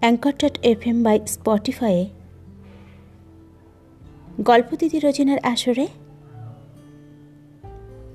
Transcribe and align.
Anchor 0.00 0.32
dot 0.32 0.58
F 0.62 0.86
M 0.86 1.02
by 1.02 1.20
স্পটিফাইয়ে 1.26 2.10
গল্প 4.40 4.76
দিদি 4.76 4.98
রচনার 4.98 5.38
আসরে 5.42 5.86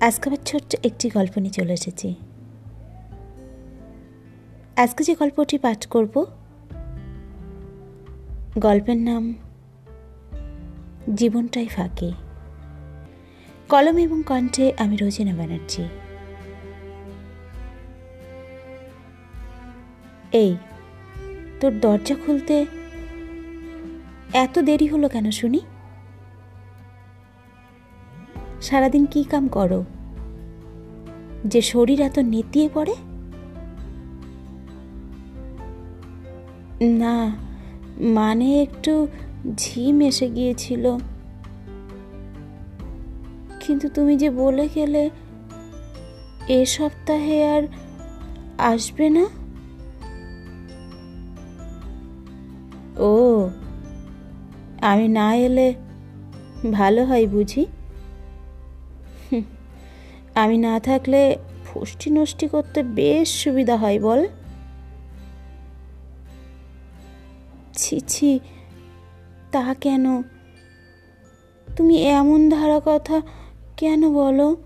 আজকে 0.00 0.30
আবার 0.30 0.44
ছোট্ট 0.46 0.76
একটি 0.84 1.10
গল্প 1.10 1.38
নিয়ে 1.38 1.50
চলে 1.50 1.72
এসেছি। 1.72 2.14
আজকে 4.76 5.04
যে 5.04 5.14
গল্পটি 5.14 5.58
পাঠ 5.58 5.86
করব, 5.86 6.26
গল্পের 8.58 8.96
নাম 8.96 9.34
জীবনটাই 11.14 11.66
ফাঁকে। 11.66 12.12
কলম 13.68 13.98
এবং 13.98 14.22
কণ্ঠে 14.26 14.72
আমি 14.78 14.96
রোজিনা 14.96 15.34
ব্যানার্জি। 15.34 15.84
এই 20.32 20.56
তোর 21.60 21.80
দরজা 21.80 22.14
খুলতে 22.26 22.66
এত 24.32 24.58
দেরি 24.58 24.86
হলো 24.86 25.08
কেন 25.08 25.30
শুনি? 25.30 25.60
সারাদিন 28.62 29.06
কি 29.06 29.24
কাম 29.24 29.48
করো? 29.48 29.84
যে 31.44 31.60
শরীর 31.60 32.00
এত 32.00 32.18
নেতিয়ে 32.18 32.68
পড়ে? 32.74 32.94
না 36.80 37.36
মানে 38.00 38.62
একটু 38.62 39.06
ঝিম 39.56 40.00
এসে 40.00 40.30
গিয়েছিল। 40.30 40.96
কিন্তু 43.60 43.88
তুমি 43.88 44.16
যে 44.16 44.30
বলে 44.30 44.68
গেলে 44.74 45.10
এ 46.48 46.64
সপ্তাহে 46.64 47.48
আর 47.48 47.62
আসবে 48.58 49.10
না? 49.10 49.26
আমি 54.96 55.08
না 55.08 55.34
এলে 55.34 55.74
ভালো 56.70 57.04
হয় 57.04 57.26
বুঝি? 57.26 57.66
আমি 60.34 60.58
না 60.58 60.80
থাকলে 60.80 61.36
ফুষ্টি 61.64 62.10
নষ্টি 62.10 62.48
করতে 62.48 62.82
বেশ 62.82 63.28
সুবিধা 63.44 63.76
হয় 63.76 64.00
বল। 64.00 64.26
ছি 67.74 68.00
ছি, 68.00 68.40
তা 69.52 69.74
কেন? 69.80 70.22
তুমি 71.76 71.96
এমন 72.02 72.48
ধারা 72.48 72.80
কথা 72.84 73.22
কেন 73.76 74.12
বলো? 74.12 74.56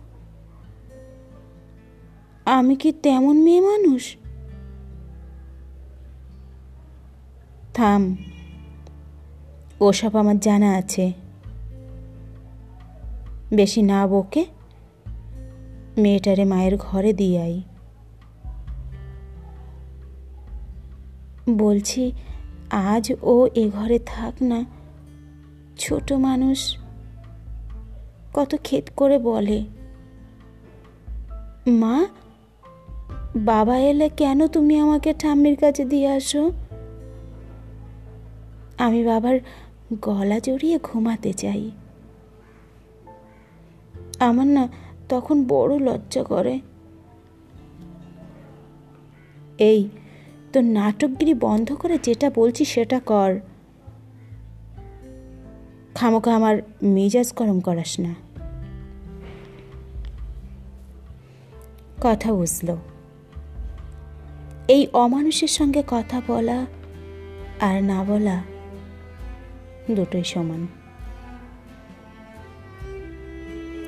আমি 2.45 2.77
কি 2.77 2.93
তেমন 2.93 3.37
মেয়ে 3.43 3.61
মানুষ? 3.61 4.17
থাম। 7.75 8.17
ওসব 9.81 10.17
আমার 10.17 10.39
জানা 10.41 10.75
আছে। 10.75 11.13
বেশি 13.53 13.83
না 13.83 14.07
বকে 14.07 14.45
মেয়েটারে 15.99 16.45
মায়ের 16.45 16.77
ঘরে 16.77 17.13
দিয়ে 17.13 17.43
আই 17.43 17.63
বলছি, 21.51 22.13
আজ 22.71 23.13
ও 23.23 23.49
এ 23.55 23.71
ঘরে 23.71 23.99
থাক 23.99 24.43
না। 24.43 24.65
ছোট 25.79 26.13
মানুষ 26.13 26.77
কত 28.35 28.55
ক্ষেত 28.63 28.91
করে 28.97 29.19
বলে। 29.19 29.65
মা, 31.67 32.07
বাবা 33.37 33.79
এলে 33.79 34.09
কেন 34.17 34.47
তুমি 34.47 34.79
আমাকে 34.79 35.15
ঠাম্মির 35.15 35.57
কাছে 35.57 35.85
দিয়ে 35.85 36.09
আসো? 36.09 36.53
আমি 38.79 39.05
বাবার 39.05 39.41
গলা 39.93 40.41
জড়িয়ে 40.41 40.79
ঘুমাতে 40.83 41.33
চাই। 41.33 41.71
আমার 44.21 44.47
না 44.47 44.69
তখন 45.09 45.45
বড় 45.49 45.79
লজ্জা 45.79 46.23
করে। 46.23 46.61
এই, 49.59 49.89
তোর 50.53 50.65
নাটকগিরি 50.65 51.35
বন্ধ 51.35 51.73
করে 51.73 51.99
যেটা 52.03 52.31
বলছি 52.35 52.65
সেটা 52.65 53.01
কর। 53.01 53.41
খামোকা 55.95 56.35
আমার 56.35 56.57
মেজাজ 56.83 57.33
গরম 57.37 57.61
করাস 57.61 58.01
না। 58.01 58.15
কথা 62.03 62.33
বুঝল। 62.33 62.77
এই 64.69 64.87
অমানুষের 64.93 65.49
সঙ্গে 65.49 65.83
কথা 65.87 66.23
বলা 66.27 66.67
আর 67.61 67.85
না 67.85 68.05
বলা 68.05 68.50
দুটোই 69.95 70.25
সমান। 70.25 70.67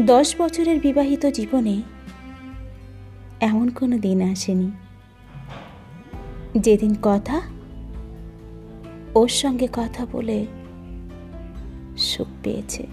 দশ 0.00 0.34
বছরের 0.40 0.80
বিবাহিত 0.80 1.26
জীবনে 1.26 1.82
এমন 3.40 3.68
কোনো 3.68 3.98
দিন 3.98 4.22
আসেনি 4.22 4.70
যেদিন 6.58 6.96
কথা 7.02 7.40
ওর 9.14 9.28
সঙ্গে 9.28 9.68
কথা 9.72 10.06
বলে 10.12 10.46
সুখ 11.98 12.26
পেয়েছে। 12.42 12.86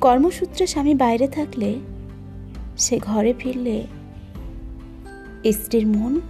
কর্মসূত্রে 0.00 0.66
স্বামী 0.66 0.94
বাইরে 0.94 1.28
থাকলে 1.28 1.80
সে 2.78 2.98
ঘরে 2.98 3.34
ফিরলে 3.38 3.86
স্ত্রীর 5.52 5.86
মন 5.86 6.20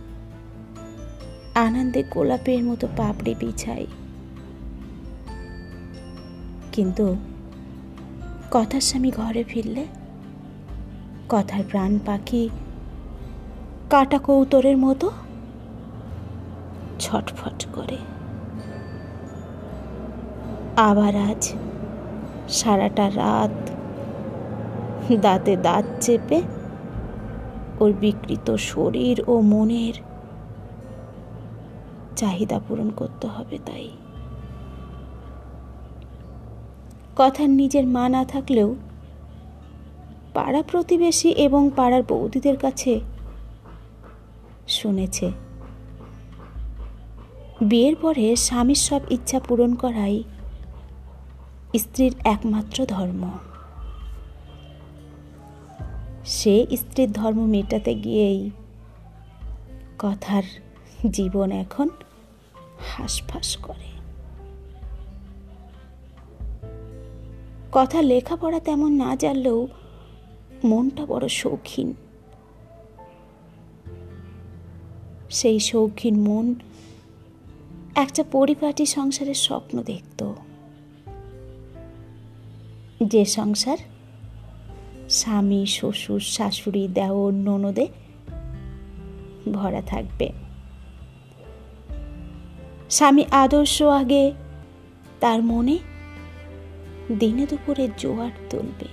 আনন্দে 1.67 2.03
গোলাপের 2.11 2.65
মতো 2.65 2.87
পাপড়ি 2.97 3.35
বিছায় 3.39 3.87
কিন্তু 6.73 7.17
কথার 8.51 8.81
স্বামী 8.81 9.11
ঘরে 9.11 9.43
ফিরলে, 9.45 9.85
কথার 11.29 11.65
প্রাণ 11.71 11.99
পাখি 12.07 12.45
কাটা 13.91 14.19
কৌতরের 14.19 14.77
মতো 14.77 15.07
ছটফট 16.99 17.59
করে। 17.73 17.99
আবার 20.77 21.15
আজ 21.31 21.43
সারাটা 22.49 23.07
রাত 23.11 23.57
দাঁতে 25.21 25.53
দাঁত 25.57 25.87
চেপে 26.01 26.39
ওর 27.81 27.91
বিকৃত 28.01 28.47
শরীর 28.71 29.17
ও 29.27 29.35
মনের 29.53 30.10
চাহিদা 32.17 32.61
পূরণ 32.69 32.91
করতে 32.91 33.27
হবে 33.27 33.59
তাই। 33.67 33.89
কথার 37.17 37.51
নিজের 37.51 37.87
মা 37.87 38.09
না 38.09 38.25
থাকলেও 38.25 38.75
পাড়া 40.35 40.63
প্রতিবেশী 40.63 41.31
এবং 41.31 41.71
পাড়ার 41.77 42.03
বৌদিদের 42.03 42.57
কাছে 42.57 43.01
শুনেছে। 44.69 45.33
বিয়ের 47.61 47.97
পরে 47.97 48.37
স্বামীর 48.37 48.75
সব 48.75 49.01
ইচ্ছা 49.11 49.41
পূরণ 49.41 49.75
করাই 49.75 50.23
স্ত্রীর 51.79 52.15
একমাত্র 52.25 52.87
ধর্ম। 52.87 53.31
সে 56.25 56.67
স্ত্রীর 56.77 57.13
ধর্ম 57.13 57.47
মেটাতে 57.47 57.95
গিয়েই 57.95 58.51
কথার 59.99 60.43
জীবন 61.09 61.53
এখন 61.53 61.89
হাসফাস 62.79 63.57
করে। 63.57 63.91
কথা 67.73 68.03
লেখাপড়া 68.03 68.61
তেমন 68.61 68.93
না 68.93 69.17
জানলেও 69.17 69.69
মনটা 70.65 71.07
বড় 71.07 71.29
শৌখিন। 71.29 71.95
সেই 75.31 75.61
শৌখিন 75.61 76.21
মন 76.21 76.55
একটা 77.95 78.25
পরিপাটি 78.33 78.87
সংসারের 78.87 79.35
স্বপ্ন 79.35 79.83
দেখত। 79.83 80.33
যে 83.03 83.25
সংসার 83.25 83.79
স্বামী, 85.11 85.67
শ্বশুর, 85.67 86.21
শাশুড়ি, 86.21 86.89
দেওর, 86.89 87.33
ননদে 87.33 87.87
ভরা 89.53 89.83
থাকবে। 89.83 90.50
স্বামী 92.91 93.25
আদর্শ 93.31 93.83
আগে, 93.83 94.33
তার 95.21 95.43
মনে 95.43 95.79
দিনে 97.19 97.47
দুপুরে 97.47 97.89
জোয়ার 97.99 98.31
তুলবে। 98.51 98.85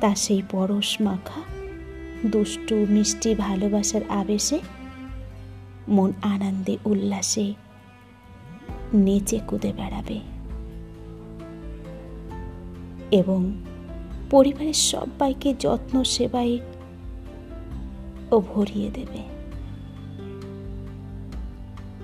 তার 0.00 0.16
সেই 0.16 0.42
পরশ 0.50 1.00
মাখা, 1.00 1.40
দুষ্টু 2.26 2.86
মিষ্টি 2.88 3.34
ভালোবাসার 3.34 4.00
আবেশে, 4.08 4.60
মন 5.88 6.12
আনন্দে 6.22 6.78
উল্লাসে 6.84 7.54
নেচে 8.94 9.40
কুদে 9.46 9.72
বেড়াবে। 9.72 10.20
এবং 13.10 13.62
পরিবারের 14.30 14.72
সবাইকে 14.72 15.54
যত্ন 15.60 16.04
সেবায় 16.04 16.58
ও 18.30 18.40
ভরিয়ে 18.40 18.90
দেবে। 18.90 19.35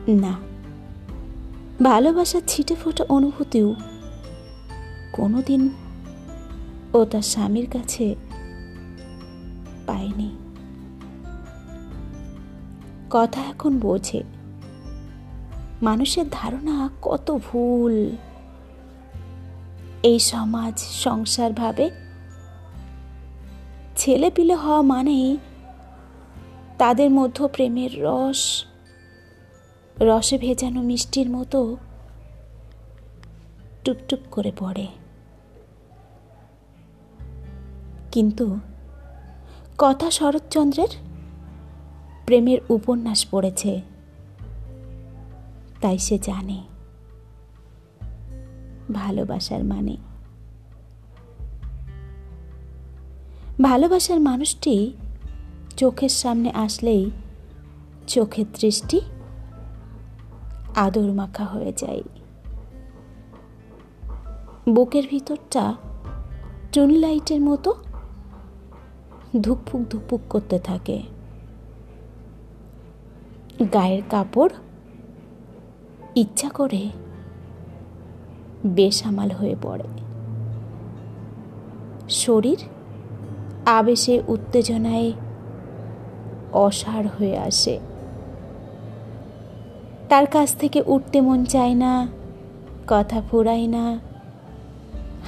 না। 0.09 0.33
ভালোবাসার 1.85 2.41
ছিটে 2.47 2.75
ফোটা 2.75 3.05
অনুভূতিও 3.09 3.75
কোনোদিন 5.13 5.71
ও 6.95 7.05
তার 7.05 7.23
স্বামীর 7.23 7.71
কাছে 7.71 8.15
পায়নি। 9.87 10.37
কথা 13.11 13.41
এখন 13.41 13.79
বোঝে। 13.79 14.23
মানুষের 15.83 16.25
ধারণা 16.31 16.89
কত 17.03 17.39
ভুল। 17.53 18.11
এই 20.03 20.19
সমাজ, 20.19 20.79
সংসার 20.79 21.53
ভাবে 21.53 21.91
ছেলে 23.97 24.31
পিলে 24.31 24.55
হওয়া 24.55 24.83
মানেই 24.83 25.37
তাদের 26.79 27.11
মধ্যে 27.11 27.49
প্রেমের 27.49 28.03
রস 28.03 28.67
রসে 30.01 30.39
ভেজানো 30.39 30.83
মিষ্টির 30.83 31.31
মতো 31.31 31.77
টুকটুক 33.85 34.19
করে 34.31 34.53
পড়ে। 34.59 34.87
কিন্তু 38.13 38.59
কথা 39.79 40.11
শরৎচন্দ্রের 40.11 40.89
প্রেমের 42.27 42.59
উপন্যাস 42.69 43.27
পড়েছে, 43.31 43.83
তাই 45.81 45.99
সে 45.99 46.19
জানে। 46.19 46.63
ভালোবাসার 48.93 49.65
মানে। 49.65 49.97
ভালোবাসার 53.63 54.21
মানুষটি 54.21 54.93
চোখের 55.77 56.09
সামনে 56.09 56.51
আসলেই 56.51 57.11
চোখের 58.07 58.47
দৃষ্টি 58.61 59.01
আদর 60.75 61.13
মাখা 61.13 61.45
হয়ে 61.45 61.73
যায়। 61.77 62.03
বুকের 64.69 65.03
ভিতরটা 65.11 65.75
টুন 66.73 66.91
লাইটের 66.91 67.41
মতো 67.41 67.75
ধুকপুক 69.41 69.81
ধুকপুক 69.91 70.21
করতে 70.29 70.59
থাকে। 70.59 71.03
গায়ের 73.73 74.03
কাপড় 74.11 74.51
ইচ্ছা 76.17 76.49
করে 76.49 76.89
বেসামাল 78.67 79.31
হয়ে 79.31 79.57
পড়ে। 79.63 79.85
শরীর 82.09 82.59
আবেশে 83.67 84.23
উত্তেজনায় 84.29 85.13
অসার 86.53 87.09
হয়ে 87.09 87.39
আসে। 87.39 87.81
তার 90.13 90.27
কাছ 90.27 90.57
থেকে 90.57 90.83
উঠতে 90.87 91.21
মন 91.21 91.45
চায় 91.45 91.75
না, 91.75 92.09
কথা 92.87 93.23
ফুরায় 93.31 93.67
না, 93.67 94.01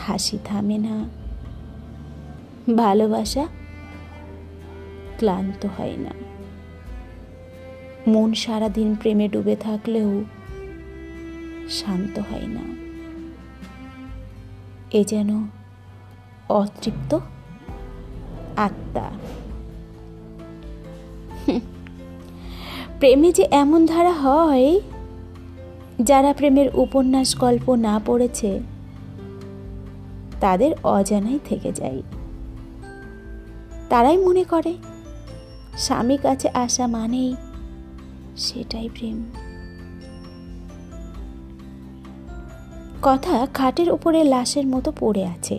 হাসি 0.06 0.38
থামে 0.44 0.78
না। 0.78 1.08
ভালোবাসা 2.76 3.46
ক্লান্ত 5.18 5.66
হয় 5.78 5.96
না। 5.96 6.10
মন 8.10 8.34
সারাদিন 8.34 8.96
প্রেমে 8.96 9.28
ডুবে 9.28 9.56
থাকলেও 9.56 10.24
শান্ত 11.70 12.18
হয় 12.18 12.46
না। 12.46 12.62
এ 14.90 15.04
যেন 15.04 15.46
অতৃপ্ত 16.48 17.18
আত্মা। 18.56 19.10
প্রেমে 23.04 23.32
যে 23.32 23.48
এমন 23.50 23.86
ধারা 23.86 24.12
হয়, 24.12 24.80
যারা 26.02 26.32
প্রেমের 26.32 26.68
উপন্যাস 26.74 27.36
গল্প 27.36 27.74
না 27.74 28.00
পড়েছে, 28.06 28.60
তাদের 30.40 30.72
অজানাই 30.82 31.38
থেকে 31.44 31.72
যায়। 31.72 32.02
তারাই 33.88 34.16
মনে 34.16 34.44
করে, 34.44 34.74
স্বামী 35.78 36.16
কাছে 36.16 36.48
আসা 36.48 36.86
মানেই 36.86 37.36
সেটাই 38.36 38.88
প্রেম। 38.88 39.30
কথা 43.02 43.46
খাটের 43.54 43.92
উপরে 43.92 44.24
লাশের 44.24 44.66
মতো 44.66 44.92
পড়ে 45.00 45.26
আছে। 45.26 45.58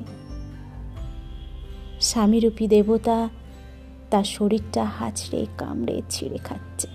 স্বামীরূপী 2.01 2.67
দেবতা 2.67 3.29
তার 4.09 4.23
শরীরটা 4.23 4.85
হাঁচড়ে, 4.85 5.45
কামড়ে, 5.57 6.01
ছিঁড়ে 6.09 6.37
খাচ্ছে। 6.37 6.94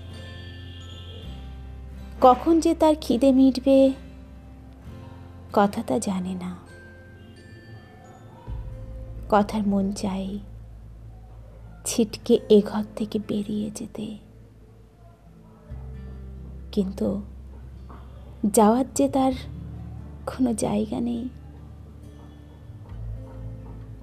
কখন 2.21 2.59
যে 2.59 2.75
তার 2.75 2.95
খিদে 3.01 3.31
মিটবে, 3.31 3.91
কথা 5.53 5.83
তা 5.87 5.99
জানে 5.99 6.33
না। 6.33 6.55
কথার 9.29 9.67
মন 9.67 9.91
চাই 9.91 10.39
ছিটকে 11.85 12.39
এ 12.49 12.61
ঘর 12.65 12.83
থেকে 12.95 13.19
বেরিয়ে 13.27 13.71
যেতে। 13.75 14.17
কিন্তু 16.71 17.21
যাওয়ার 18.53 18.85
যে 18.93 19.09
তার 19.09 19.33
কোনো 20.25 20.53
জায়গা 20.53 20.99
নেই। 20.99 21.29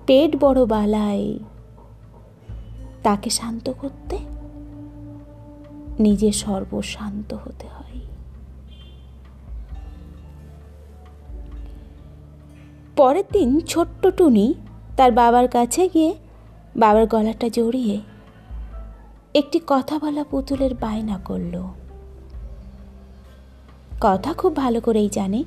পেট 0.06 0.36
বড় 0.36 0.66
বালাই, 0.66 1.38
তাকে 3.02 3.30
শান্ত 3.30 3.72
করতে 3.78 4.18
নিজে 6.00 6.32
সর্বশান্ত 6.32 7.34
হতে 7.34 7.66
হয়। 7.66 7.77
পরের 12.98 13.24
দিন 13.32 13.60
ছোট্ট 13.60 14.06
টুনি 14.06 14.54
তার 14.96 15.12
বাবার 15.12 15.48
কাছে 15.48 15.88
গিয়ে 15.94 16.14
বাবার 16.76 17.06
গলাটা 17.06 17.48
জড়িয়ে 17.48 18.00
একটি 19.34 19.60
কথা 19.66 19.98
বলা 19.98 20.24
পুতুলের 20.24 20.74
বায়না 20.74 21.18
করল। 21.24 21.62
কথা 24.00 24.34
খুব 24.34 24.56
ভালো 24.56 24.80
করেই 24.80 25.08
জানে। 25.08 25.44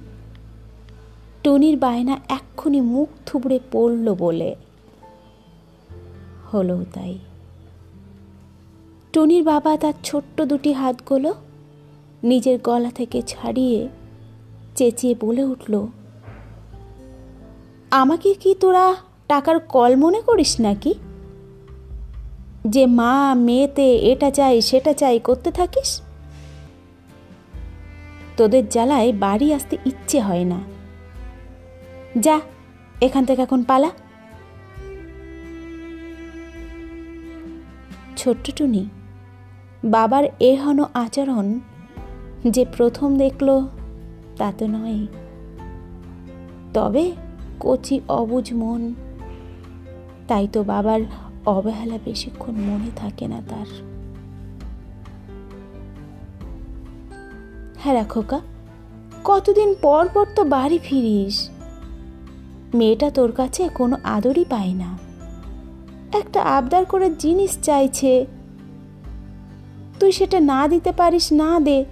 টুনির 1.43 1.77
বায়না 1.77 2.19
এক্ষুনি 2.29 2.81
মুখ 2.81 3.07
থুবড়ে 3.25 3.59
পড়ল 3.71 4.15
বলে। 4.15 4.55
হলো 6.53 6.85
তাই। 6.93 7.19
টুনির 9.13 9.43
বাবা 9.43 9.77
তার 9.77 9.93
ছোট্ট 10.03 10.41
দুটি 10.41 10.73
হাতগুলো 10.73 11.33
নিজের 12.23 12.59
গলা 12.63 12.91
থেকে 12.91 13.21
ছাড়িয়ে 13.21 13.89
চেঁচিয়ে 14.75 15.15
বলে 15.19 15.43
উঠল 15.43 15.87
আমাকে 17.91 18.33
কি 18.33 18.55
তোরা 18.59 18.95
টাকার 19.27 19.59
কল 19.59 19.95
মনে 19.95 20.21
করিস 20.21 20.61
নাকি? 20.61 20.93
যে 22.67 22.85
মা 22.85 23.33
মেয়েতে 23.33 23.95
এটা 23.95 24.31
চাই, 24.31 24.61
সেটা 24.61 24.93
চাই 24.93 25.19
করতে 25.19 25.51
থাকিস? 25.51 26.01
তোদের 28.37 28.69
জ্বালায় 28.69 29.13
বাড়ি 29.13 29.53
আসতে 29.53 29.77
ইচ্ছে 29.85 30.19
হয় 30.19 30.43
না। 30.43 30.59
যা, 32.17 32.39
এখান 33.01 33.25
থেকে 33.25 33.41
এখন 33.41 33.63
পালা। 33.63 33.89
ছোট্ট 38.17 38.51
টুনি, 38.55 38.85
বাবার 39.83 40.23
এহন 40.39 40.83
আচরণ 40.93 41.59
যে 42.47 42.65
প্রথম 42.77 43.17
দেখল 43.17 43.67
তা 44.37 44.53
তো 44.57 44.67
নয়। 44.67 45.07
তবে 46.73 47.11
কচি 47.61 48.01
অবুজ 48.07 48.53
মন। 48.53 48.93
তাই 50.27 50.47
তো 50.53 50.63
বাবার 50.63 51.01
অবহেলা 51.45 51.99
বেশিক্ষণ 52.05 52.51
মনে 52.51 52.91
থাকে 52.95 53.27
না 53.27 53.41
তার। 53.49 53.65
হ্যাঁ 57.77 58.05
খোকা 58.09 58.39
কতদিন 59.23 59.75
পর 59.81 60.07
পর 60.13 60.25
তো 60.35 60.43
বাড়ি 60.43 60.79
ফিরিস। 60.83 61.49
মেয়েটা 62.73 63.11
তোর 63.11 63.31
কাছে 63.31 63.69
কোনো 63.69 63.97
আদরই 64.03 64.45
পায় 64.49 64.73
না। 64.73 64.97
একটা 66.13 66.41
আবদার 66.41 66.85
করে 66.85 67.09
জিনিস 67.19 67.57
চাইছে। 67.61 68.25
তুই 69.99 70.11
সেটা 70.11 70.39
না 70.39 70.67
দিতে 70.67 70.91
পারিস 70.91 71.33
না 71.33 71.59
দে। 71.59 71.85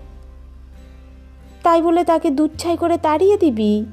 তাই 1.64 1.82
বলে 1.82 2.04
তাকে 2.04 2.30
দুচ্ছাই 2.30 2.78
করে 2.78 2.98
তাড়িয়ে 2.98 3.38
দিবি। 3.38 3.86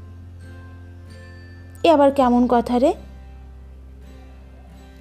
এ 1.86 1.90
আবার 1.92 2.10
কেমন 2.12 2.46
কথা 2.48 2.78
রে? 2.78 2.94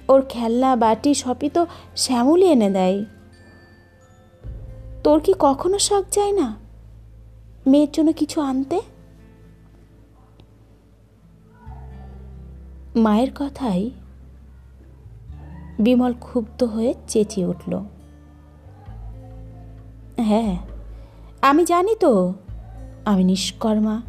ওর 0.08 0.22
খেলনা, 0.28 0.76
বাটি 0.76 1.14
সবই 1.14 1.48
তো 1.48 1.66
শ্যামলি 1.96 2.46
এনে 2.46 2.70
দেয়। 2.70 3.04
তোর 5.04 5.20
কি 5.20 5.32
কখনো 5.38 5.78
শখ 5.78 6.04
যায় 6.12 6.32
না? 6.32 6.56
মেয়ের 7.66 7.88
জন্য 7.92 8.12
কিছু 8.12 8.40
আনতে? 8.40 8.80
মায়ের 12.96 13.30
কথাই 13.34 13.90
বিমল 15.78 16.12
ক্ষুব্ধ 16.20 16.64
হয়ে 16.64 16.94
চেঁচিয়ে 17.08 17.46
উঠল। 17.46 17.72
হ্যাঁ 20.20 20.56
আমি 21.42 21.64
জানি 21.64 21.94
তো, 22.00 22.34
আমি 23.04 23.24
নিষ্কর্মা। 23.24 24.02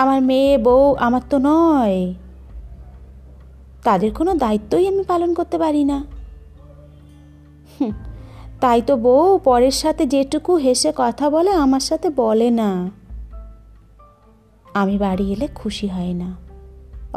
আমার 0.00 0.20
মেয়ে, 0.30 0.54
বউ 0.66 0.84
আমার 1.06 1.22
তো 1.30 1.36
নয়। 1.48 1.98
তাদের 3.86 4.10
কোনো 4.18 4.32
দায়িত্বই 4.44 4.84
আমি 4.92 5.02
পালন 5.10 5.30
করতে 5.38 5.56
পারি 5.64 5.82
না। 5.92 5.98
তাই 8.62 8.80
তো 8.88 8.94
বউ 9.06 9.26
পরের 9.48 9.76
সাথে 9.82 10.02
যেটুকু 10.14 10.52
হেসে 10.64 10.90
কথা 11.02 11.26
বলে 11.34 11.50
আমার 11.64 11.84
সাথে 11.88 12.08
বলে 12.22 12.48
না। 12.60 12.70
আমি 14.80 14.94
বাড়ি 15.04 15.26
এলে 15.34 15.46
খুশি 15.60 15.86
হয় 15.94 16.14
না, 16.22 16.28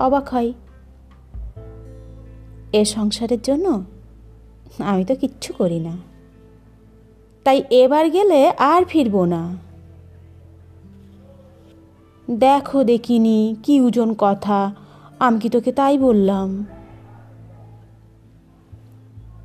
অবাক 0.05 0.25
হয় 0.33 0.51
এ 2.79 2.81
সংসারের 2.95 3.41
জন্য 3.47 3.65
আমি 4.91 5.03
তো 5.09 5.13
কিচ্ছু 5.21 5.49
করি 5.59 5.79
না। 5.87 5.93
তাই 7.45 7.57
এবার 7.81 8.05
গেলে 8.15 8.39
আর 8.71 8.81
ফিরবো 8.91 9.21
না। 9.33 9.41
দেখো 12.29 12.83
দেখিনি, 12.83 13.55
কি 13.63 13.81
ওজন 13.81 14.15
কথা। 14.17 14.71
আমি 15.19 15.39
কি 15.39 15.49
তোকে 15.49 15.71
তাই 15.71 15.97
বললাম? 15.97 16.65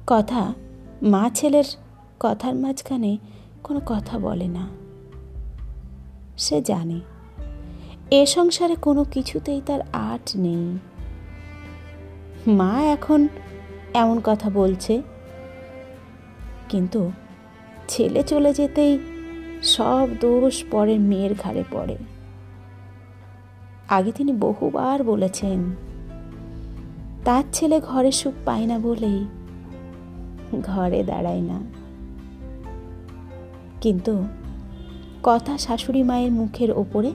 কথা, 0.07 0.53
মা 1.03 1.31
ছেলের 1.35 1.65
কথার 2.21 2.55
মাঝখানে 2.55 3.19
কোনো 3.63 3.81
কথা 3.87 4.19
বলে 4.19 4.49
না। 4.49 4.69
সে 6.37 6.63
জানে, 6.63 7.01
এ 8.11 8.27
সংসারে 8.27 8.77
কোনো 8.77 9.05
কিছুতেই 9.05 9.61
তার 9.67 9.81
আট 9.93 10.37
নেই। 10.37 10.79
মা 12.47 12.83
এখন 12.83 13.29
এমন 13.95 14.21
কথা 14.25 14.51
বলছে, 14.51 15.03
কিন্তু 16.69 17.11
ছেলে 17.89 18.23
চলে 18.23 18.53
যেতেই 18.53 18.99
সব 19.63 20.09
দোষ 20.21 20.65
পরের 20.71 21.01
মেয়ের 21.01 21.35
ঘাড়ে 21.35 21.65
পড়ে। 21.71 21.97
আগে 23.89 24.13
তিনি 24.13 24.33
বহুবার 24.33 25.05
বলেছেন, 25.05 25.75
তার 27.25 27.45
ছেলে 27.53 27.81
ঘরে 27.81 28.13
সুখ 28.13 28.35
পায় 28.45 28.67
না 28.67 28.79
বলেই 28.79 29.27
ঘরে 30.63 31.03
দাঁড়ায় 31.03 31.41
না। 31.41 31.61
কিন্তু 33.81 34.25
কথা 35.23 35.59
শাশুড়ি 35.59 36.03
মায়ের 36.03 36.33
মুখের 36.33 36.71
ওপরে 36.71 37.13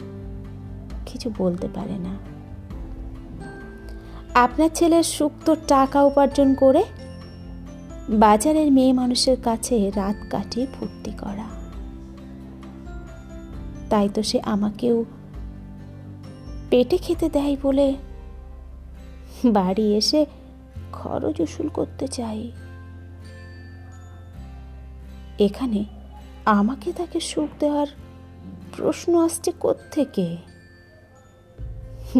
কিছু 1.06 1.32
বলতে 1.38 1.68
পারে 1.76 1.98
না। 1.98 2.18
আপনার 4.34 4.70
ছেলের 4.74 5.04
সুখ 5.04 5.32
তো 5.46 5.56
টাকা 5.68 6.04
উপার্জন 6.04 6.56
করে 6.56 6.84
বাজারের 8.10 8.72
মেয়ে 8.72 8.94
মানুষের 8.94 9.38
কাছে 9.44 9.92
রাত 9.96 10.16
কাটিয়ে 10.30 10.68
ফুর্তি 10.80 11.12
করা। 11.12 11.60
তাই 13.90 14.10
তো 14.10 14.24
সে 14.24 14.42
আমাকেও 14.42 15.06
পেটে 16.70 16.98
খেতে 16.98 17.30
দেয় 17.30 17.58
বলে। 17.62 17.96
বাড়ি 19.46 19.96
এসে 19.96 20.26
খরচ 20.92 21.42
উসুল 21.42 21.68
করতে 21.68 22.08
চাই 22.08 22.52
এখানে 25.40 25.84
আমাকে 26.46 26.94
তাকে 26.94 27.20
সুখ 27.20 27.50
দেওয়ার 27.60 27.88
প্রশ্ন 28.78 29.12
আসছে 29.26 29.52
থেকে 29.92 30.38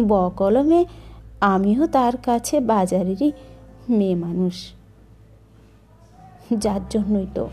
বকলমে 0.08 0.84
আমিও 1.40 1.86
তার 1.86 2.16
কাছে 2.16 2.60
বাজারেরই 2.60 3.32
মেয়ে 3.88 4.14
মানুষ। 4.14 4.56
যার 6.58 6.80
জন্যই 6.90 7.26
তো 7.34 7.48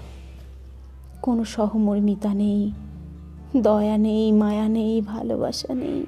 কোনো 1.21 1.43
সহমর্মিতা 1.45 2.33
নেই, 2.33 2.71
দয়া 3.61 3.97
নেই, 3.97 4.31
মায়া 4.31 4.67
নেই, 4.67 5.01
ভালোবাসা 5.01 5.73
নেই। 5.73 6.05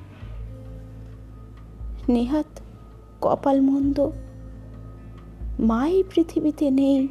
নেহাত 2.10 2.60
কপাল 3.22 3.62
মন্দ। 3.62 4.10
মাই 5.60 6.04
পৃথিবীতে 6.16 6.72
নেই, 6.72 7.08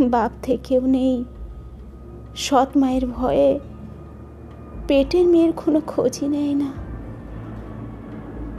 বাপ 0.00 0.30
থেকেও 0.42 0.80
নেই। 0.80 1.24
সৎ 2.36 2.68
মায়ের 2.76 3.06
ভয়ে 3.06 3.60
পেটের 4.88 5.26
মেয়ের 5.26 5.52
কোনো 5.52 5.80
খোঁজই 5.86 6.28
নেয় 6.28 6.54
না। 6.54 6.70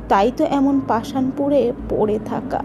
তাই 0.09 0.31
তো 0.37 0.43
এমন 0.43 0.81
পাষাণ 0.87 1.31
পুড়ে 1.37 1.73
পড়ে 1.89 2.19
থাকা। 2.25 2.63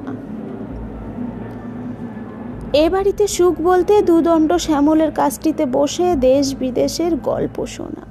এ 2.72 2.90
বাড়িতে 2.90 3.26
সুখ 3.26 3.60
বলতে 3.60 4.02
দুদণ্ড 4.02 4.52
শ্যামলের 4.52 5.10
কাজটিতে 5.10 5.66
বসে 5.66 6.16
দেশ 6.16 6.54
বিদেশের 6.56 7.16
গল্প 7.16 7.66
শোনা। 7.66 8.06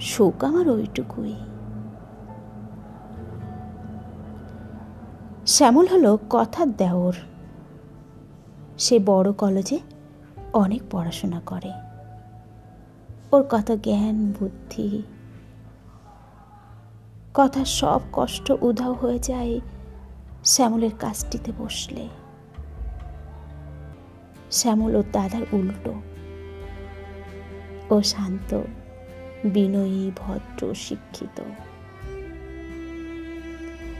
সুখ 0.00 0.44
আমার 0.44 0.68
ওইটুকুই। 0.68 1.34
শ্যামল 5.46 5.86
হলো 5.86 6.18
কথার 6.30 6.72
দেওর। 6.72 7.14
সে 8.78 8.98
বড় 8.98 9.32
কলেজে 9.32 9.78
অনেক 10.52 10.82
পড়াশোনা 10.90 11.40
করে। 11.46 11.72
ওর 13.32 13.42
কত 13.50 13.72
জ্ঞান, 13.72 14.32
বুদ্ধি, 14.40 15.02
কথা 17.34 17.64
সব 17.64 18.00
কষ্ট 18.12 18.52
উধাও 18.60 18.92
হয়ে 18.92 19.18
যায় 19.18 19.60
শ্যামলের 20.44 20.90
কাজটিতে 20.98 21.52
বসলে। 21.58 22.08
শ্যামল 24.50 24.96
ও 24.96 25.02
দাদার 25.12 25.42
উল্টো। 25.52 25.94
ও 27.94 28.02
শান্ত, 28.02 28.60
বিনয়ী, 29.44 30.10
ভদ্র, 30.16 30.74
শিক্ষিত। 30.74 31.42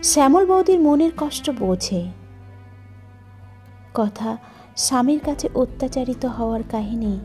শ্যামল 0.04 0.46
বৌদির 0.46 0.80
মনের 0.80 1.12
কষ্ট 1.16 1.50
বোঝে। 1.50 2.04
কথা 3.94 4.37
স্বামীর 4.76 5.20
কাছে 5.20 5.49
অত্যাচারিত 5.54 6.26
হওয়ার 6.26 6.62
কাহিনী 6.70 7.18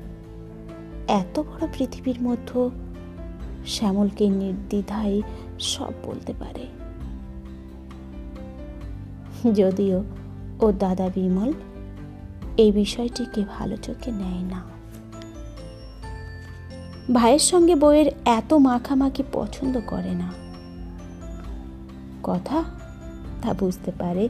এত 1.07 1.39
বড় 1.39 1.67
পৃথিবীর 1.77 2.21
মধ্যে 2.23 2.69
শ্যামলকে 3.65 4.29
নির্দ্বিধায় 4.29 5.21
সব 5.59 5.93
বলতে 6.03 6.33
পারে। 6.33 6.65
যদিও 9.53 10.03
ও 10.59 10.71
দাদা 10.71 11.09
বিমল 11.15 11.53
এই 12.57 12.71
বিষয়টিকে 12.71 13.41
ভালো 13.57 13.75
চোখে 13.77 14.11
নেয় 14.11 14.43
না। 14.43 14.61
ভাইয়ের 17.13 17.39
সঙ্গে 17.39 17.75
বইয়ের 17.75 18.11
এত 18.25 18.53
মাখামাখি 18.53 19.23
পছন্দ 19.31 19.81
করে 19.87 20.15
না। 20.15 20.48
কথা 22.23 22.63
তা 23.41 23.53
বুঝতে 23.53 23.91
পারে। 23.91 24.29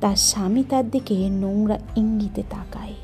তার 0.00 0.16
স্বামী 0.16 0.64
তার 0.68 0.90
দিকে 0.90 1.28
নোংরা 1.30 1.78
ইঙ্গিতে 1.96 2.42
তাকায়। 2.50 2.94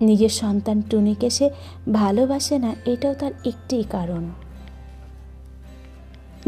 নিজের 0.00 0.28
সন্তান 0.28 0.82
টুনিকে 0.82 1.30
সে 1.30 1.50
ভালোবাসে 1.92 2.58
না, 2.58 2.74
এটাও 2.86 3.14
তার 3.14 3.32
একটি 3.44 3.84
কারণ। 3.90 4.30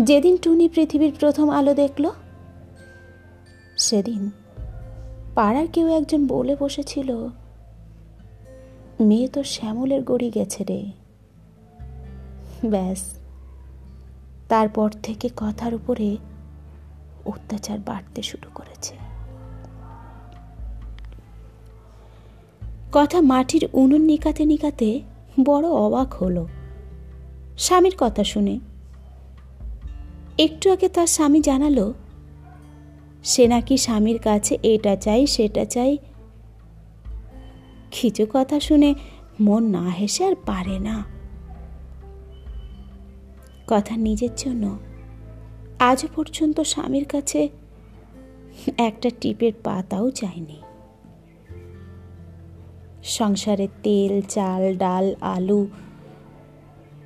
যেদিন 0.00 0.36
টুনি 0.36 0.68
পৃথিবীর 0.68 1.12
প্রথম 1.20 1.50
আলো 1.50 1.74
দেখল, 1.74 2.10
সেদিন 3.76 4.30
পাড়ার 5.34 5.66
কেউ 5.66 5.88
একজন 5.88 6.26
বলে 6.26 6.56
বসেছিল, 6.58 7.28
মেয়ে 9.00 9.28
তো 9.28 9.42
শ্যামলের 9.42 10.02
গড়ি 10.02 10.30
গেছে 10.30 10.64
রে। 10.64 10.84
ব্যাস। 12.64 13.15
তারপর 14.48 14.90
থেকে 14.90 15.28
কথার 15.36 15.74
উপরে 15.74 16.16
অত্যাচার 17.26 17.78
বাড়তে 17.78 18.22
শুরু 18.22 18.50
করেছে। 18.54 18.96
কথা 22.92 23.20
মাটির 23.20 23.68
উনুন 23.72 24.00
নিকাতে 24.00 24.44
নিকাতে 24.44 25.00
বড় 25.44 25.68
অবাক 25.68 26.14
হলো। 26.14 26.48
স্বামীর 27.58 27.94
কথা 27.98 28.24
শুনে। 28.24 28.58
একটু 30.38 30.72
আগে 30.72 30.88
তার 30.88 31.06
স্বামী 31.06 31.40
জানালো, 31.40 31.94
সে 33.24 33.48
নাকি 33.48 33.76
স্বামীর 33.76 34.18
কাছে 34.18 34.58
এটা 34.62 34.96
চাই, 34.96 35.26
সেটা 35.26 35.64
চাই। 35.64 35.98
কিছু 37.90 38.26
কথা 38.32 38.60
শুনে 38.60 38.94
মন 39.40 39.64
না 39.64 39.88
হেসে 39.88 40.24
আর 40.24 40.34
পারে 40.46 40.78
না। 40.78 41.15
কথা 43.66 43.96
নিজের 43.96 44.30
জন্য। 44.36 44.78
আজও 45.78 46.08
পর্যন্ত 46.14 46.60
স্বামীর 46.60 47.04
কাছে 47.04 47.48
একটা 48.78 49.10
টিপের 49.20 49.52
পাতাও 49.64 50.10
চায়নি 50.10 50.58
সংসারে 53.02 53.68
তেল, 53.82 54.22
চাল, 54.28 54.76
ডাল, 54.76 55.14
আলু, 55.20 55.66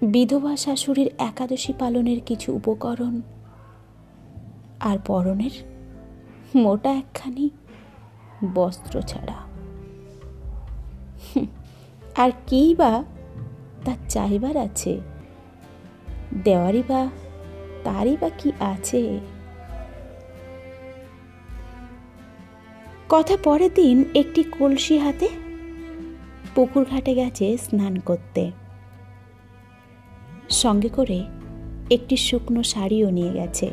বিধবা 0.02 0.57
শাশুড়ির 0.57 1.11
একাদশী 1.19 1.73
পালনের 1.79 2.21
কিছু 2.26 2.52
উপকরণ 2.55 3.21
আর 4.81 4.99
পরনের 5.07 5.55
মোটা 6.55 6.90
একখানি 6.90 7.50
বস্ত্র 8.55 9.00
ছাড়া। 9.00 9.38
আর 12.17 12.31
কী 12.47 12.75
বা 12.79 13.05
তার 13.85 13.97
চাইবার 14.09 14.57
আছে? 14.57 15.00
দেওয়ারই 16.44 16.82
বা 16.88 17.08
তারই 17.84 18.16
বা 18.20 18.30
কি 18.38 18.52
আছে? 18.60 19.20
কথা 23.08 23.37
পরের 23.44 23.70
দিন 23.75 24.04
একটি 24.14 24.42
কলসি 24.42 24.99
হাতে 24.99 25.28
পুকুর 26.54 26.87
ঘাটে 26.90 27.14
গেছে 27.14 27.56
স্নান 27.56 27.99
করতে। 27.99 28.50
সঙ্গে 30.50 30.88
করে 30.88 31.25
একটি 31.90 32.16
শুকনো 32.16 32.62
শাড়িও 32.62 33.10
নিয়ে 33.10 33.32
গেছে। 33.32 33.70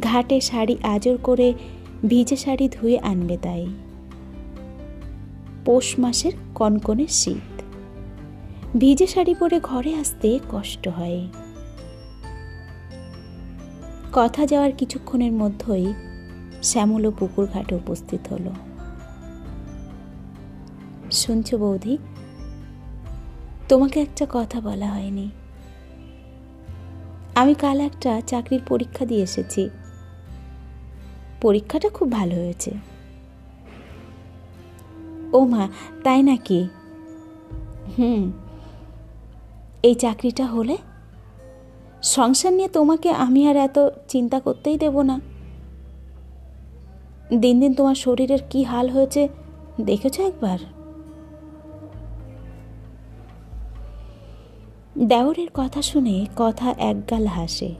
ঘাটে 0.00 0.40
শাড়ি 0.40 0.76
আজর 0.82 1.16
করে 1.22 1.54
ভিজে 2.08 2.36
শাড়ি 2.36 2.68
ধুয়ে 2.68 2.98
আনবে 2.98 3.36
তাই। 3.36 3.66
পৌষ 5.64 5.98
মাসের 5.98 6.32
কনকনে 6.54 7.06
শীত। 7.06 7.57
ভিজে 8.76 9.06
শাড়ি 9.06 9.34
পরে 9.34 9.60
ঘরে 9.60 9.94
আসতে 9.94 10.38
কষ্ট 10.52 10.88
হয়। 10.88 11.28
কথা 14.12 14.46
যাওয়ার 14.46 14.72
কিছুক্ষণের 14.72 15.32
মধ্যেই 15.32 15.94
শ্যামল 16.62 17.10
পুকুর 17.10 17.46
ঘাটে 17.46 17.74
উপস্থিত 17.74 18.32
হলো। 18.32 18.50
শুনছ 21.12 21.54
বৌদি? 21.54 21.98
তোমাকে 23.68 24.00
একটা 24.00 24.26
কথা 24.30 24.60
বলা 24.60 24.86
হয়নি। 24.86 25.30
আমি 27.34 27.54
কাল 27.54 27.80
একটা 27.80 28.20
চাকরির 28.26 28.60
পরীক্ষা 28.68 29.06
দিয়ে 29.06 29.22
এসেছি। 29.22 29.70
পরীক্ষাটা 31.40 31.88
খুব 31.88 32.12
ভালো 32.12 32.34
হয়েছে। 32.34 32.70
ও 35.32 35.44
মা 35.44 35.68
তাই 36.04 36.22
নাকি? 36.22 36.68
হুম 37.98 38.32
এই 39.82 39.94
চাকরিটা 39.94 40.46
হলে? 40.46 40.76
সংসার 42.02 42.52
নিয়ে 42.52 42.68
তোমাকে 42.68 43.10
আমি 43.10 43.48
আর 43.48 43.56
এত 43.56 43.78
চিন্তা 44.08 44.40
করতেই 44.40 44.78
দেব 44.78 45.02
না। 45.02 45.20
দিন 47.34 47.60
দিন 47.60 47.74
তোমার 47.74 47.94
শরীরের 47.94 48.38
কি 48.50 48.62
হাল 48.62 48.90
হয়েছে 48.90 49.28
দেখেছ 49.80 50.20
একবার? 50.20 50.58
দেওরের 54.98 55.48
কথা 55.54 55.82
শুনে 55.82 56.26
কথা 56.36 56.74
একগাল 56.78 57.26
হাসে। 57.26 57.74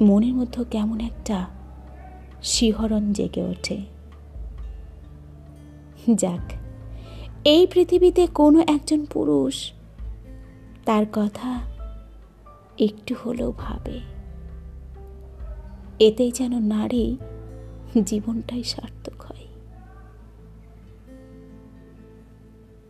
মনের 0.00 0.34
মধ্যে 0.34 0.64
কেমন 0.70 1.00
একটা 1.00 1.46
শিহরণ 2.42 3.12
জেগে 3.12 3.42
ওঠে। 3.42 3.80
যাক 6.14 6.57
এই 7.44 7.66
পৃথিবীতে 7.66 8.26
কোনো 8.26 8.64
একজন 8.66 9.04
পুরুষ 9.04 9.72
তার 10.84 11.06
কথা 11.12 11.60
একটু 12.78 13.14
হলেও 13.24 13.52
ভাবে। 13.52 14.00
এতেই 16.00 16.32
যেন 16.32 16.58
নারী 16.58 17.16
জীবনটাই 18.04 18.62
সার্থক 18.62 19.22
হয়। 19.22 19.46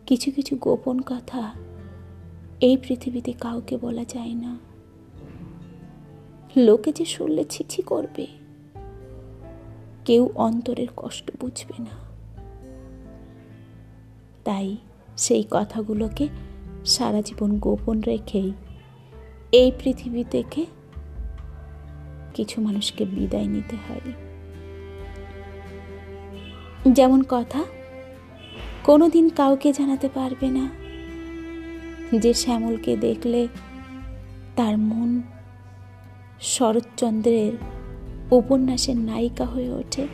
কিছু 0.07 0.31
কিছু 0.31 0.55
গোপন 0.55 0.99
কথা 0.99 1.53
এই 2.61 2.77
পৃথিবীতে 2.77 3.33
কাউকে 3.33 3.77
বলা 3.77 4.03
যায় 4.03 4.33
না। 4.33 4.59
লোকে 6.57 6.91
যে 6.91 7.05
শুনলে 7.05 7.43
ছিছি 7.43 7.81
করবে, 7.81 8.27
কেউ 10.05 10.29
অন্তরের 10.35 10.87
কষ্ট 10.95 11.31
বুঝবে 11.39 11.83
না। 11.83 12.08
তাই 14.49 14.77
সেই 15.17 15.43
কথাগুলোকে 15.51 16.27
সারা 16.85 17.21
জীবন 17.21 17.59
গোপন 17.59 18.01
রেখেই 18.01 18.53
এই 19.51 19.71
পৃথিবী 19.83 20.23
থেকে 20.31 20.65
কিছু 22.33 22.61
মানুষকে 22.61 23.05
বিদায় 23.05 23.47
নিতে 23.47 23.75
হয়। 23.75 24.13
যেমন 26.93 27.23
কথা, 27.29 27.63
কোনোদিন 28.83 29.29
কাউকে 29.29 29.73
জানাতে 29.73 30.09
পারবে 30.13 30.47
না। 30.47 30.69
যে 32.19 32.33
শ্যামলকে 32.33 32.97
দেখলে 32.97 33.47
তার 34.55 34.77
মন 34.77 35.21
শরৎচন্দ্রের 36.41 37.53
উপন্যাসের 38.31 38.97
নায়িকা 38.97 39.45
হয়ে 39.45 39.73
ওঠে, 39.73 40.07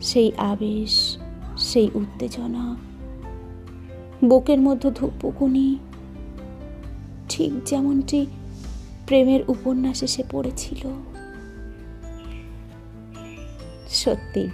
সেই 0.00 0.32
আবেশ 0.36 1.18
সেই 1.58 1.90
উত্তেজনা। 1.94 2.76
বুকের 4.24 4.60
মধ্যে 4.60 4.90
ধূপকুনি, 4.90 5.78
ঠিক 7.28 7.64
যেমনটি 7.64 8.26
প্রেমের 9.06 9.40
উপন্যাসে 9.48 10.06
সে 10.06 10.22
পড়েছিল। 10.30 10.88
সত্যি, 13.88 14.48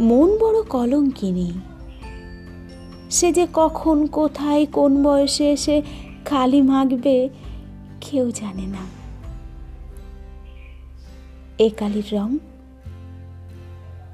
মন 0.00 0.38
বড় 0.38 0.62
কলঙ্কিনী। 0.62 1.52
সে 3.10 3.32
যে 3.32 3.46
কখন, 3.52 4.06
কোথায়, 4.06 4.66
কোন 4.66 5.02
বয়সে 5.02 5.52
এসে 5.52 5.82
খালি 6.24 6.62
মাগবে, 6.62 7.28
কেউ 8.00 8.30
জানে 8.30 8.66
না। 8.66 9.04
এ 11.58 11.70
কালির 11.78 12.04
রং 12.12 12.38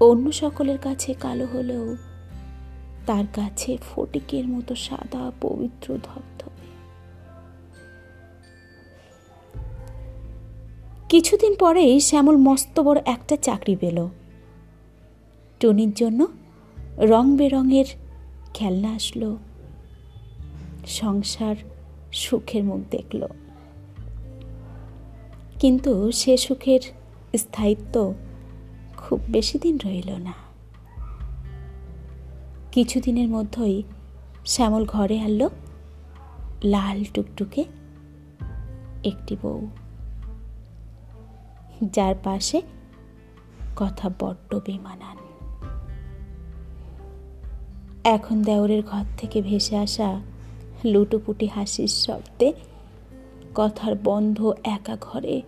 অন্য 0.00 0.32
সকলের 0.32 0.78
কাছে 0.78 1.14
কালো 1.14 1.46
হলেও 1.46 1.96
তার 3.06 3.24
কাছে 3.34 3.78
ফটিকের 3.90 4.48
মতো 4.48 4.74
সাদা 4.74 5.32
পবিত্র 5.40 5.98
ধবধবে। 6.02 6.50
কিছুদিন 11.08 11.54
পরেই 11.54 12.00
শ্যামল 12.00 12.36
মস্ত 12.36 12.80
বড় 12.80 13.00
একটা 13.04 13.36
চাকরি 13.36 13.76
পেল। 13.76 14.08
টনির 15.60 15.92
জন্য 15.92 16.26
রং 16.98 17.36
বেরঙের 17.36 17.84
খেলনা 18.54 18.94
আসলো। 18.94 19.36
সংসার 20.86 21.56
সুখের 22.12 22.64
মুখ 22.64 22.80
দেখল। 22.90 23.26
কিন্তু 25.60 26.12
সে 26.12 26.36
সুখের 26.36 26.80
স্থায়িত্ব 27.36 28.14
খুব 29.11 29.20
বেশি 29.29 29.59
দিন 29.59 29.79
রইল 29.85 30.11
না। 30.16 30.33
কিছুদিনের 32.73 33.29
মধ্যেই 33.29 33.83
শ্যামল 34.46 34.85
ঘরে 34.87 35.20
আনলো 35.20 35.51
লাল 36.64 37.05
টুকটুকে 37.05 37.64
একটি 39.05 39.37
বউ। 39.42 39.68
যার 41.92 42.14
পাশে 42.25 42.62
কথা 43.77 44.11
বড্ড 44.20 44.55
বেমানান। 44.55 45.16
এখন 48.05 48.42
দেওরের 48.42 48.83
ঘর 48.83 49.05
থেকে 49.16 49.42
ভেসে 49.42 49.77
আসা 49.77 50.20
লুটোপুটি 50.85 51.46
হাসির 51.46 51.88
শব্দে 51.88 52.53
কথার 53.55 53.94
বন্ধ 54.05 54.53
একা 54.64 54.96
ঘরে 55.01 55.42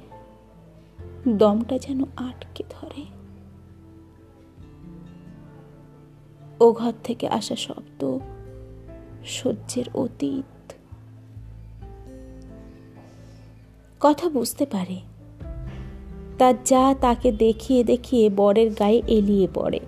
দমটা 1.29 1.79
যেন 1.79 2.01
আটকে 2.17 2.65
ধরে। 2.71 3.22
ও 6.63 6.73
ঘর 6.73 6.93
থেকে 7.05 7.29
আসা 7.29 7.57
শব্দ 7.57 8.19
সহ্যের 9.25 9.85
অতীত। 9.95 10.73
কথা 14.01 14.29
বুঝতে 14.29 14.67
পারে। 14.67 15.01
তার 16.39 16.55
যা 16.65 16.95
তাকে 17.01 17.33
দেখিয়ে 17.33 17.85
দেখিয়ে 17.85 18.31
বরের 18.31 18.71
গায়ে 18.71 19.03
এলিয়ে 19.07 19.49
পড়ে। 19.55 19.81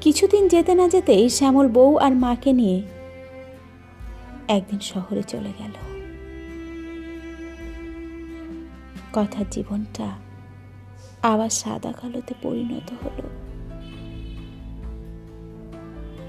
কিছুদিন 0.00 0.48
যেতে 0.48 0.74
না 0.74 0.88
যেতেই 0.88 1.28
শ্যামল 1.28 1.68
বউ 1.68 1.96
আর 1.96 2.14
মাকে 2.14 2.52
নিয়ে 2.52 2.82
একদিন 4.48 4.78
শহরে 4.80 5.22
চলে 5.22 5.52
গেল। 5.58 5.72
কথার 9.12 9.44
জীবনটা 9.50 10.27
আবার 11.22 11.48
সাদা 11.48 11.92
কালোতে 11.92 12.34
পরিণত 12.42 12.92
হলো। 13.04 13.28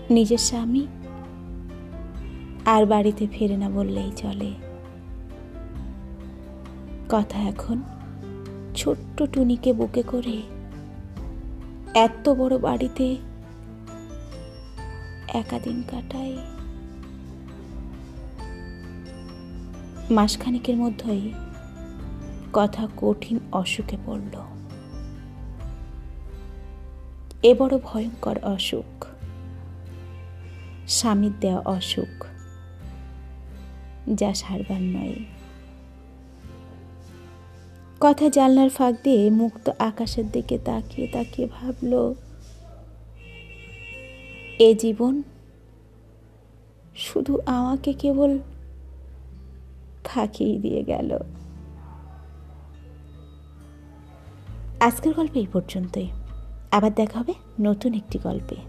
নিজের 0.10 0.38
স্বামী 0.38 0.88
আর 2.65 2.86
বাড়িতে 2.86 3.28
ফেরে 3.32 3.58
না 3.58 3.69
বললেই 3.69 4.12
চলে। 4.15 4.54
কথা 7.10 7.39
এখন 7.39 7.82
ছোট্ট 8.75 9.23
টুনিকে 9.23 9.73
বুকে 9.73 10.04
করে 10.04 10.41
এত 11.93 12.30
বড় 12.30 12.58
বাড়িতে 12.58 13.17
একাদিন 15.28 15.84
কাটাই 15.91 16.38
মাসখানিকের 20.12 20.75
মধ্যেই 20.75 21.34
কথা 22.54 22.88
কঠিন 22.97 23.39
অসুখে 23.52 23.97
পড়ল। 24.06 24.49
এ 27.43 27.56
বড় 27.56 27.78
ভয়ঙ্কর 27.84 28.38
অসুখ। 28.43 29.06
স্বামীর 30.88 31.32
দেওয়া 31.39 31.62
অসুখ, 31.65 32.25
যা 34.15 34.34
সারবার 34.34 34.82
নয়। 34.82 35.15
কথা 37.99 38.30
জানলার 38.30 38.69
ফাঁক 38.69 38.95
দিয়ে 39.04 39.30
মুক্ত 39.30 39.69
আকাশের 39.80 40.32
দিকে 40.32 40.58
তাকিয়ে 40.65 41.08
তাকিয়ে 41.08 41.47
ভাবল, 41.47 42.13
এ 44.60 44.75
জীবন 44.75 45.23
শুধু 46.95 47.39
আমাকে 47.45 47.93
কেবল 47.93 48.39
ফাঁকিয়ে 50.06 50.60
দিয়ে 50.60 50.84
গেল। 50.84 51.10
আজকের 54.80 55.13
গল্প 55.13 55.38
এই 55.38 55.47
পর্যন্তই। 55.54 56.08
আবার 56.71 56.91
দেখা 56.93 57.19
হবে 57.19 57.34
নতুন 57.60 57.93
একটি 57.93 58.17
গল্পে। 58.19 58.68